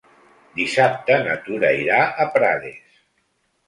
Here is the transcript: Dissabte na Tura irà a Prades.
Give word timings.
Dissabte 0.59 1.19
na 1.29 1.37
Tura 1.45 1.71
irà 1.85 2.03
a 2.05 2.29
Prades. 2.35 3.03